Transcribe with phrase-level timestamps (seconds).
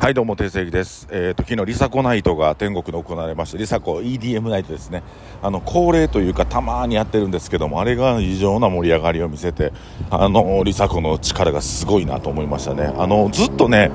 [0.00, 1.08] はい、どうも、定石です。
[1.10, 3.58] えっ、ー、と、昨日、リサコナイトが天国で行われました。
[3.58, 5.02] リサコ EDM ナイトですね。
[5.42, 9.72] あの、恒例というか、たまにやってるんですけども、あれが異常な盛り上がりを見せて、
[10.08, 12.94] あの、リサコの力がすごいなと思いましたね。
[12.96, 13.90] あの、ずっとね、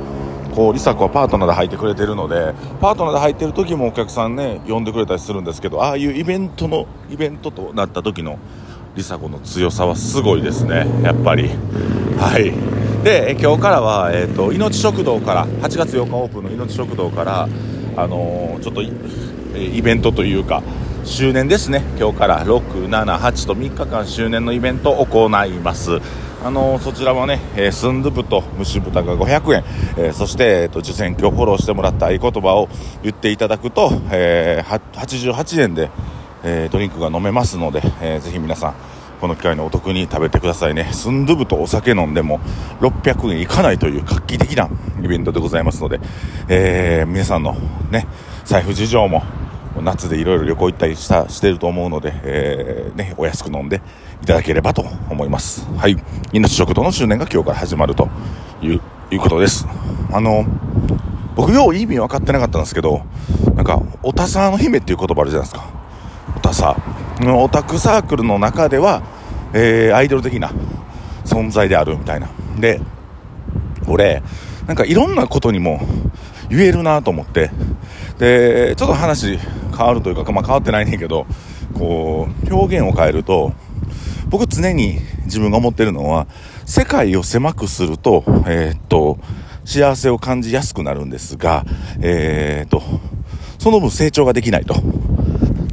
[0.54, 8.38] こう、リサコはパートナーで入ってくれてるので、パートナーで入ってる時もお客さんね、呼んでくれたりするんですけど、ああいうイベントの、イベントとなった時の、
[8.97, 11.49] リサコの強さはすごいですね、やっぱり。
[12.20, 12.83] はい。
[13.04, 17.50] で今日からは、えーと、命食堂から8月8日オープンの命食堂から、
[17.98, 20.64] あのー、ちょっとイベントというか
[21.04, 21.84] 周年ですね。
[22.00, 26.00] 今日から678と3日間周年のイベントを行います。
[26.46, 29.63] あのー、そちらはね、えー、スンドゥブと蒸し豚が500円、
[29.98, 32.70] えー、そして、えーと、受選挙フォローしてもらった合言葉を
[33.02, 35.90] 言っていただくと、えー、88円で、
[36.46, 38.76] えー、ドリンクが飲めますので、えー、ぜひ皆さん
[39.23, 40.90] この機会にお得に食べてくださいね。
[40.91, 42.41] スンドゥブとお酒飲んでも
[42.82, 44.70] 600円いかないという画期的な
[45.02, 46.02] イベントでございますので、
[46.49, 47.54] えー、皆さんの
[47.90, 48.05] ね
[48.44, 49.24] 財布事情も
[49.82, 53.79] 夏でいろいろ旅行行ったりしたしてると思うので、えー、ね、お安く飲んで
[54.21, 55.66] いただければと思います。
[55.77, 55.96] はい。
[56.34, 58.10] 命食堂の周年が今日から始まると
[58.62, 59.66] いういうことです。
[60.12, 60.46] あの
[61.38, 63.05] 僕よう意味分かってなかったんですけど
[63.55, 65.66] なんかおたさの姫っていう言葉あるじゃないですか。
[66.35, 66.75] おたさ。
[67.31, 69.03] オタクサークルの中では
[69.53, 70.52] えー、アイドル的な
[71.25, 72.27] 存在であるみたいな。
[72.59, 72.81] で、
[73.88, 74.21] 俺、
[74.67, 75.79] なんかいろんなことにも
[76.49, 77.51] 言えるなと思って、
[78.17, 81.27] で、ちょっと話変わるというか、まあ変わってないねんけど、
[81.75, 83.53] こう、表現を変えると、
[84.27, 86.27] 僕常に自分が思ってるのは、
[86.66, 89.19] 世界を狭くすると、えー、っと、
[89.66, 91.66] 幸せを感じやすくなるんですが、
[92.01, 92.81] えー、っと、
[93.59, 94.75] その分成長ができないと。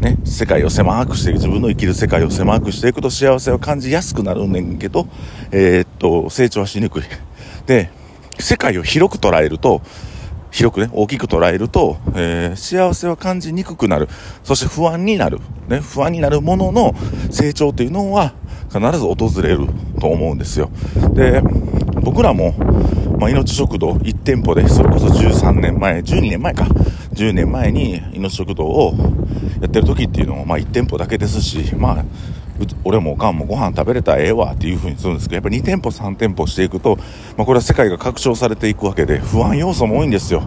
[0.01, 5.07] ね、世界を狭くして、自分の生きる世界を狭くしていくと幸せを感じやすくなるんねんけど、
[5.53, 7.03] えー、っと、成長はしにくい。
[7.67, 7.91] で、
[8.39, 9.83] 世界を広く捉えると、
[10.51, 14.09] 広くね、大きく捉えると、えー、幸せは感じにくくなる。
[14.43, 15.39] そして不安になる。
[15.69, 16.95] ね、不安になるものの
[17.31, 18.33] 成長っていうのは
[18.73, 19.69] 必ず訪れる
[20.01, 20.71] と思うんですよ。
[21.13, 21.43] で、
[22.03, 22.55] 僕らも、
[23.21, 26.65] まあ、命食堂1店舗で、それこそ13年前、12年前か、
[27.13, 28.95] 10年前に命食堂を
[29.61, 32.05] やってる時っていうのも、まあ、1店舗だけですし、まあ、
[32.83, 36.97] 俺もおかんもご飯食べれたらええわっていう風にするんですけど、やっぱ2店舗3店舗していくと、
[37.37, 40.41] まあ、これは世界が拡張されていくわけで、不安要素も多いんですよ。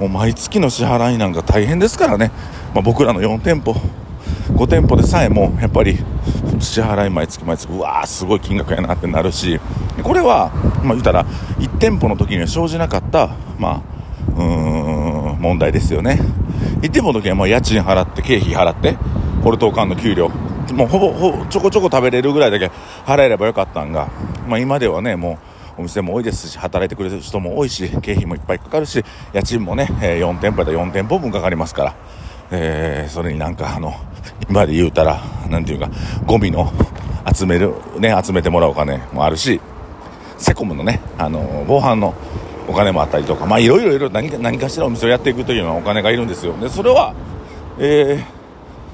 [0.00, 2.32] もう毎月の支払いなんか大変ですからね。
[2.74, 3.76] まあ、僕らの4店舗、
[4.52, 5.98] 5店舗でさえも、やっぱり、
[6.60, 9.60] 支払い毎月毎月、うわー、すごい金額やなってなるし、
[10.02, 10.50] これは、
[10.82, 11.24] まあ、言ったら、
[11.58, 13.82] 1店舗の時には生じなかった、まあ、
[14.30, 16.18] うーん、問題ですよね。
[16.80, 18.96] 1店舗の時はもう家賃払って、経費払って、
[19.42, 20.28] ポルトーカンの給料、
[20.72, 22.70] もうほぼ、ほ、ちょこちょこ食べれるぐらいだけ
[23.06, 24.08] 払えればよかったんが、
[24.46, 31.94] まあ今ではね、もう、お店も多いですし、働いてくれる人も多いし、経費もいっぱいかかるし、家賃もね、4店舗で4店舗分かかりますから、
[32.50, 33.94] えー、それになんかあの、
[34.48, 35.90] 今で言うたら、なんていうか、
[36.26, 36.72] ゴミの
[37.34, 39.60] 集める、ね、集めてもらうお金もあるし、
[40.38, 42.14] セコムのね、あの、防犯の
[42.68, 46.54] お金もあったりとか、まあいろいろいろ何か何かしらお店をやっていくというようなお金がいるんですよ。
[46.58, 47.14] で、それは、
[47.78, 48.24] え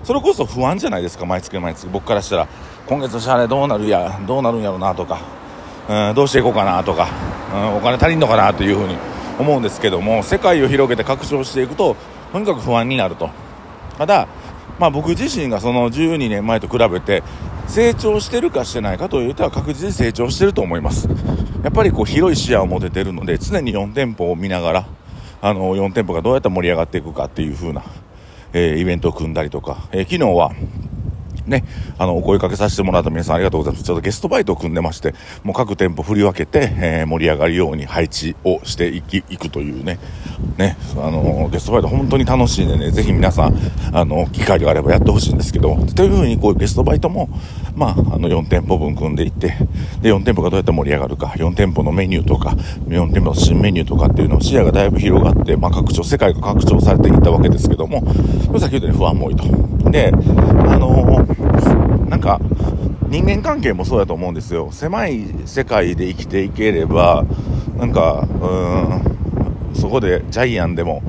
[0.03, 1.87] ー、それこそ不安じゃないですか、毎月毎月。
[1.89, 2.49] 僕からしたら、
[2.87, 5.21] 今月の支払いどうなるや、どうなるんやろうなとか、
[5.89, 7.09] うん、どうしていこうかなとか、
[7.55, 8.97] うん、お金足りんのかなというふうに
[9.39, 11.97] 思うんですけども、世界を広げて拡張していくと、
[12.33, 13.31] とにかく不安になると。
[13.99, 14.29] ただ、
[14.79, 17.23] まあ、僕自身がその12年前と比べて
[17.69, 21.09] 成長してるかしてないかというとは確実に成長してると思います。
[21.63, 24.87] やっぱりこう広い視野を持ててるので常に4店舗を見ながら
[25.41, 27.83] あの4店舗がどうやって盛り上がっていくかっていう風な、
[28.53, 30.53] えー、イベントを組んだりとか、えー、昨日は
[31.47, 31.65] ね、
[31.99, 33.85] あの、お声かけさせてもらった皆さんありがとうございます。
[33.85, 39.99] ちょっとゲストバイトを組んでまして、もう各店舗振り分けて、えー、盛り上がるように配置をしていき、いくというね、
[40.57, 43.57] ね、あの、ゲストバイト本当に楽しいんでね、ぜひ皆さん、
[43.93, 47.29] あの、機会があればやってほしいんですけど、というふうにこういうゲストバイトも、
[47.75, 49.57] まあ、あの、4店舗分組んでいって、
[50.01, 52.51] で、4店舗がどうやって盛り上がるか、4店舗のメニューとか、
[52.89, 58.03] 4店舗の新メニューとかっていうのを視野がだいぶ広がって、まあ、拡張、世界が拡張されていったわけですけども、
[58.59, 59.75] さっき言ったように不安も多いと。
[59.91, 61.27] で、あのなん
[62.25, 62.41] か、
[63.09, 64.71] 人間関係もそうだと思うんですよ。
[64.73, 67.25] 狭い世界で生きていければ、
[67.77, 71.03] なんか、うん、そこでジャイアンでも、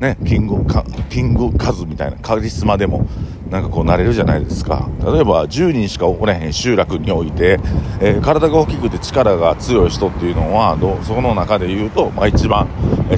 [0.00, 3.06] ね、キングカ、キングカズみたいなカリスマでも、
[3.50, 4.88] なんかこうなれるじゃないですか。
[5.04, 7.60] 例えば10人しかおれへん集落において、
[8.00, 12.66] えー、体が大きくて力が強い人っていうのは、どその中で言うと、まあ一番、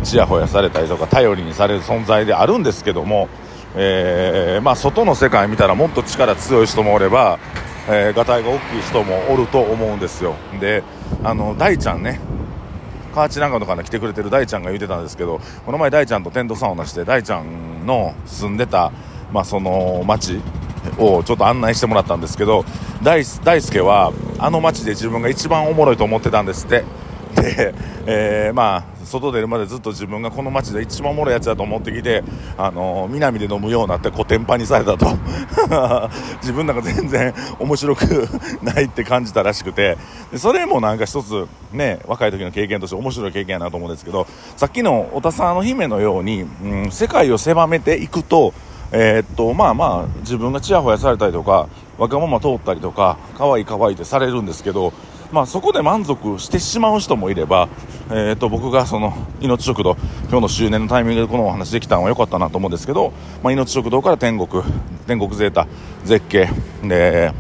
[0.03, 3.29] ちやほやされたりとか頼りにされる存在であるんですけども、
[3.77, 7.39] えー、まあ、外の世界見たらもっと力強い人もおれば、
[7.89, 10.35] えー、がたいが大きい人もおると思うんですよ。
[10.61, 10.83] で
[11.23, 12.21] あの大ちゃんね
[13.15, 18.93] 河内長野から来てくれてる大ちゃんが言ってたんですけどこの前大ちゃんとテントサウナして大ちゃんの住んでた、
[19.33, 20.41] まあ、その町
[20.99, 22.65] をちょっと案内してもらったんですけど
[23.03, 26.85] 大大輔はあの町で自分が一番おもろいと思ってたんですって。
[27.35, 27.75] で、
[28.07, 32.23] えー、まあ外出るまでずっと自分がこの街で一番おもろいやつだと思ってきて、
[32.57, 35.07] あのー、南で飲むようになってコテンパンにされたと。
[36.43, 38.29] 自分なんか全然面白く
[38.63, 39.97] ないって感じたらしくて。
[40.37, 48.53] それもなんか一つね若い時の経験として面白い経験やなと思うんですけどさっきのお田さんの姫のように、うん、世界を狭めていくと
[48.93, 51.69] えー、っとまあまあ自分がちやほやされたりとか
[51.99, 54.93] わがまま通ったりとか可愛い可愛いってされるんですけど
[55.33, 57.69] まあ、そこで満足してしまう人もいれば、
[58.11, 59.97] えー、と僕がその命食堂
[60.29, 63.13] 今日の周年のタイミングでこのお話できたのは良かったなと思うんですけど、
[63.43, 64.63] まあ、命食堂から天国
[65.07, 65.67] 天国ゼータ
[66.05, 66.49] 絶景
[66.83, 67.33] で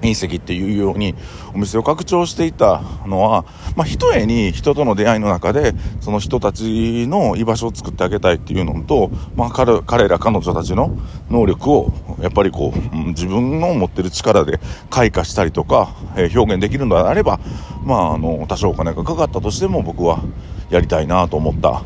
[0.00, 1.14] 隕石っていうように
[1.54, 3.44] お店を拡張していたのは、
[3.76, 10.96] まあ、ひとえに人との出会いの中でその人たちの居場所を作ってあげたいっていうのと、まあ、彼彼ら彼女たちの
[11.30, 14.60] 能力をやっぱりこう、自分の持ってる力で
[14.90, 17.40] 開花したりとか、えー、表現できるのであれば、
[17.84, 20.22] まあ、あの多少お金がかかったとしても僕は
[20.70, 21.82] やりたいなと思った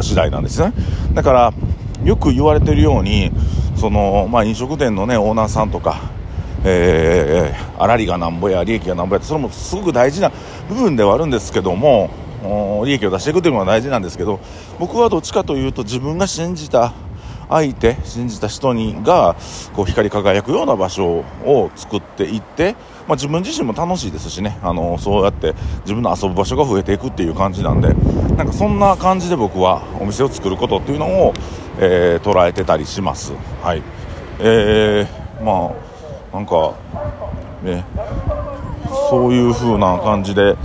[0.00, 0.72] 次第なんですね。
[1.14, 1.52] だから
[2.04, 3.30] よく言われてるように
[3.76, 6.00] その、まあ、飲食店のねオーナーさんとか
[6.64, 10.30] えー、粗利がなんぼや利益がなんぼやってそれもすごく大事な
[10.68, 12.10] 部分ではあるんですけども
[12.84, 14.40] 利益を出していくというのが大事なんですけど
[14.78, 16.92] 僕はどっちかというと自分が信じた
[17.50, 19.36] 相手信じた人にが
[19.74, 22.74] こう光り輝くような場所を作っていって、
[23.08, 27.92] まあ、自分自身も楽しいですしねあのそうやって自分の遊ぶ場所が増えていくっていう感じなんで
[28.36, 31.34] なんかそんな感じで僕はお店を作ることっていうのを、
[31.78, 33.32] えー、捉えてたりします。
[33.62, 33.82] はい
[34.38, 35.74] えー、ま
[36.32, 36.74] あなんか
[37.62, 37.84] ね。
[39.08, 40.56] そういう風な感じで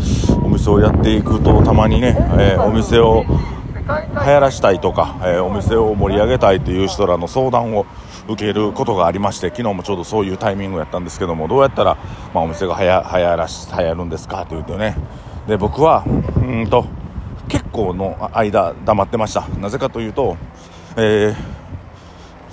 [0.44, 7.86] お店をやっていくとたまにね、えー、お店を流行らしたいとか、えー、お店を盛り上げたいという人らの相談を
[8.28, 11.98] 受けることがありまして昨日もちょうどそういうタイミングやったんですけどもどうやったら、
[12.34, 14.96] まあ、お店が流行らし流行るんですかと言うとね。
[15.48, 16.86] で僕はうんと
[17.48, 19.48] 結構の間黙ってました。
[19.60, 20.38] なぜかというと、
[20.98, 21.36] えー、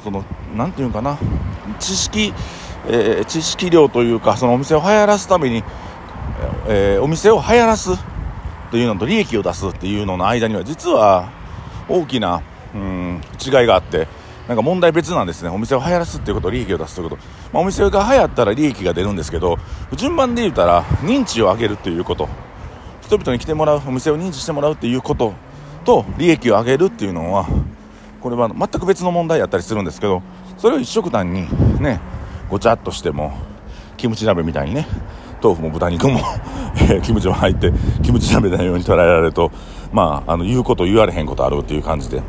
[0.05, 0.25] その
[0.55, 1.19] 何て言うかな
[1.79, 2.35] 知識
[2.88, 5.62] えー、知識量というかそのお店を流行らすために、
[6.69, 7.90] えー、お店を流行らす
[8.70, 11.31] というのと利益を出すっていうのの間には実は
[11.88, 12.43] 大きな、
[12.75, 14.08] うん、違いがあって
[14.49, 15.50] なんか問題別なんですね。
[15.50, 19.56] お店を流行らすっていうこと利益を出すということ、まあ、お店が流行ったら利益が出るんですけど
[19.94, 22.28] 順番で言うたら認知を上げるっていうこと。
[23.02, 25.35] 人々に来てもらうお店を認知してもらうっていうこと
[25.85, 27.46] と利益を上げるっていうのは
[28.23, 30.23] これは全く別の問題やったりするんですけど
[30.56, 31.46] それを一色単に
[31.82, 32.00] ね
[32.52, 33.32] ごちゃっとしても
[33.96, 34.87] キムチ鍋みたいにね
[35.43, 36.20] 豆腐も豚肉も
[37.02, 37.72] キムチも入って
[38.02, 39.50] キムチ鍋のように捉えられると
[39.90, 42.20] まああの言うこと言われへんことあるっていう感じで、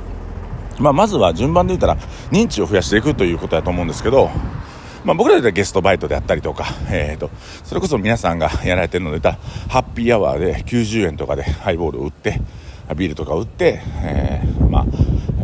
[0.80, 1.98] まあ、まずは順番で言ったら
[2.32, 4.30] 認知を増やしていくということだと思うんですけど
[5.04, 7.30] まあ、僕らでゲストバイトであったりとか、えーと、
[7.66, 9.34] それこそ皆さんがやられてるのでた
[9.68, 12.40] ハッピーアワーで90円とかでハイボールを売って
[12.96, 14.86] ビールとか売って、えー、まあ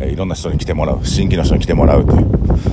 [0.00, 2.26] えいろんな人に来てもらう新規の人に来てもらうという、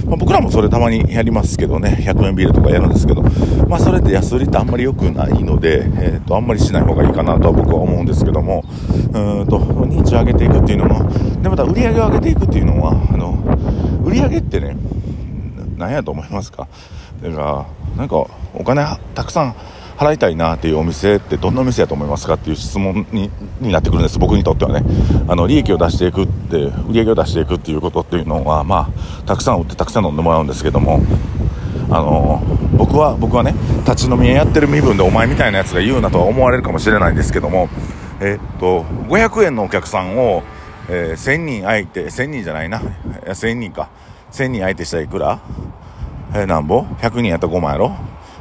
[0.06, 3.22] まあ、僕らもそれたまにやりますけどね100円ビールとかやるんですけど、
[3.68, 8.64] まあ、それって安売りってあんまり良くないので、えーと、あんまりしない方がいいかなとは僕は思うんですけども
[9.14, 11.10] うんと認知を上げていくっていうのも
[11.42, 13.38] でまた売り上げを上げていくっていうのはあの
[14.04, 14.76] 売り上げってね
[15.78, 16.68] 何やと思いますか？
[17.22, 17.66] だから
[17.98, 18.16] なんか
[18.54, 19.56] お金たくさん
[19.98, 24.20] 払いたいなっていうお店ってどんなお店やと思いますかっていう質問になってくるんです。
[24.20, 24.86] 僕にとってはね。
[25.28, 31.02] あの利益を出していくって売り上げを出していくっていうことっていうのはまあたくさん売ってたくさん飲んでもらうんですけども
[31.90, 32.42] あの
[32.78, 33.54] 僕は僕はね
[33.86, 37.68] 立ち飲み屋やってる身分でお前みたいなやつが言うなとは思われるかもしれないんですけども
[38.22, 40.44] えっと500円のお客さんを、
[40.90, 42.80] えー、1000人相手1000人じゃないな。
[42.80, 43.90] 1000人か。
[44.32, 45.40] 1000人相手したらいくら？
[46.34, 47.96] えー、なんぼ ?100 人やったら5万やろ？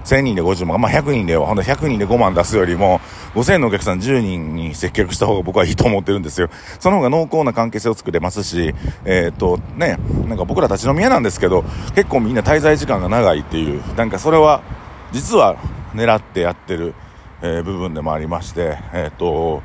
[0.06, 3.00] 1000人で50万、まあ、100人で、ほんと100人で5万出すよりも、
[3.34, 6.48] 5000のお客さん10人に接客した方が僕はいいと思ってるんですよ。
[6.78, 8.72] その方が濃厚な関係性を作れますし、
[9.04, 9.98] えー、っと、ね、
[10.28, 11.64] なんか僕ら立ち飲み屋なんですけど、
[11.96, 14.62] 結構みんな滞在時間が長いっていう、なんかそれは、
[15.10, 15.56] 実は
[15.94, 16.94] 狙ってやってる、
[17.42, 19.62] えー、部分でもありまして、えー、っと、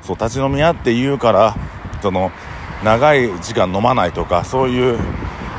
[0.00, 1.54] そう、立ち飲み屋って言うから、
[2.00, 2.32] その、
[2.82, 4.98] 長い時間飲まないとか、そういう、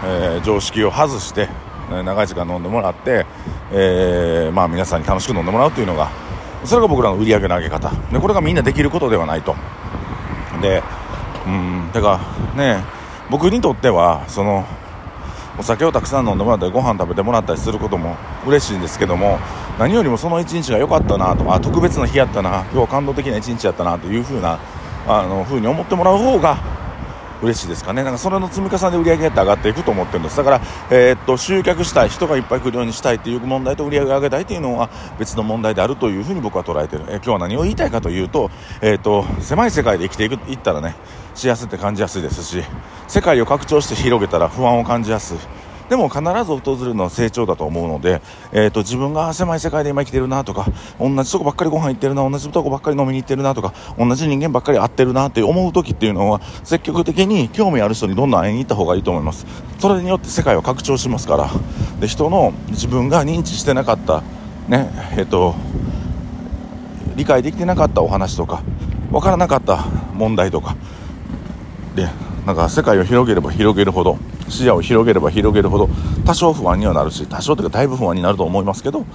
[0.03, 1.47] えー、常識を外して、
[1.89, 3.25] 長い時間飲んでもらって、
[3.75, 6.11] えー、まあ、皆さんに楽しく飲んでもらうというのが
[6.63, 7.91] それが僕らの売り上げの上げ方。
[8.11, 9.55] でこれがみんなできることではないと。
[10.61, 10.81] で
[11.45, 12.21] うんだか
[12.55, 12.83] らね
[13.29, 14.65] 僕にとってはその
[15.59, 18.15] お酒をたくさん飲んでもらったりご飯食べてもらったりすることも
[18.45, 19.39] 嬉しいんですけども
[19.77, 24.59] 何よりもその一日が良かったなとあ特別な日やったな今日感動的な一日やったなというふうな
[25.07, 26.57] あの風に思ってもらう方が
[27.43, 28.03] 嬉しいですかね。
[28.03, 30.37] なんかそれの積み重ねで売り上げって上がっていくと思ってるんです。
[30.37, 37.03] だから、えー、っと、集客したい、人がいっぱい来るようにしたいっていう問題と売り上げを上げたいというのは別の問題であるというふうに僕は捉えてる。
[37.07, 38.49] えー、今日は何を言いたいかというと、
[38.81, 40.95] えー、っと、狭い世界で生きていく、いったらね、
[41.35, 42.63] 幸せって感じやすいですし、
[43.07, 45.37] 世界を拡張して広げたら不安を感じやすい。
[45.93, 48.19] でも必ず訪れるのは成長だと思うので、
[48.51, 50.65] えーと、自分が狭い世界で今生きてるなとか
[50.99, 59.45] 同じとこばっかりご飯行ってるな同じとこばっかり飲みに行ってるなとか同じ人間ばっかり会ってるなって思う時っていうのは積極的に興味ある人にどんどん会いに行った方がいいと思います。
[59.77, 61.51] それによって世界を拡張しますから。
[61.99, 64.23] で人の自分が認知してなかった
[64.67, 65.53] ねえっ、ー、と
[67.15, 68.63] 理解できてなかったお話とか
[69.11, 69.85] 分からなかった
[70.15, 70.75] 問題とか。
[71.95, 72.09] で
[72.47, 74.17] なんか世界を広げれば広げるほど
[74.49, 75.89] 視野を広げれば広げるほど
[76.25, 79.05] 多少不安にはなるし多少というかだいぶ不安になると思いますけど、ま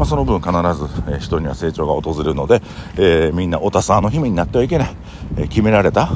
[0.00, 2.62] あ、その分必ず、え、人には成長が訪れるので、
[2.96, 4.96] えー、みんなおたさの姫になってはいけない、
[5.36, 6.10] え、決められた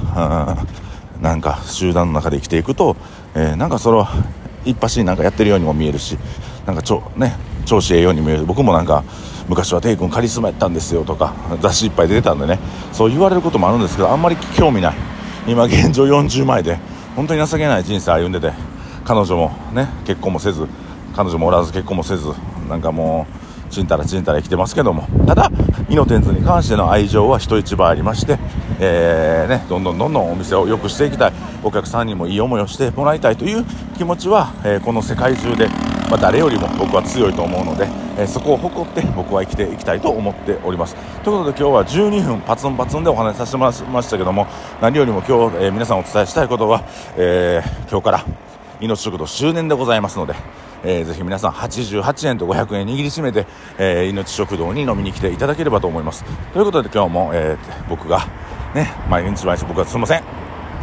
[1.21, 2.97] なんか集団の中で生きていくと、
[3.35, 4.11] えなんかそれは
[4.65, 6.19] 一発になんかやってるようにも見えるし
[6.67, 8.45] なんかちょ、ね、調子ええように見える。
[8.45, 9.05] 僕もなんか
[9.49, 12.59] 昔はテイ君カリスマやったんですよとか雑誌いっぱい出てたんでね
[12.93, 14.95] そう言われることもあるんですけどあんまり興味ない。
[15.47, 16.79] 今現状40前で
[17.17, 18.53] 本当に情けない人生歩んでて
[19.05, 20.67] 彼女もね結婚もせず
[21.15, 22.29] 彼女もおらず結婚もせず
[22.69, 23.27] なんかも
[23.69, 25.07] うちんたらちんたら生きてますけども。
[25.27, 25.51] ただ
[25.89, 28.39] イノテンツに関しての愛情は人一倍ありまして、
[28.81, 31.33] えー、ね、どんどんどんどんお店を良くしていきたい。
[31.63, 33.65] お客さんにもいい思いをしてもらいたいという
[33.97, 35.69] 気持ちは、えー、この世界中で、
[36.11, 37.89] まあ、誰よりも僕は強いと思うので、
[38.19, 44.47] え、そこを誇って僕は生きていきたいと思っておりますということで今日は12分パツンパツンでお話しさせてもらいましたけども
[44.81, 46.85] 何よりも今日、え皆さんお伝えしたいことは、
[47.17, 48.25] え今日から
[48.81, 50.35] 命食堂周年でございますので、
[50.85, 53.47] えー、ぜひ皆さん88円と500円握りしめて、
[53.79, 56.25] えー、命食堂に飲みに来ていただければと思います。
[56.53, 57.57] ということで今日も、え、
[57.89, 58.27] 僕が
[58.75, 60.42] ね、毎日毎日僕はすいません。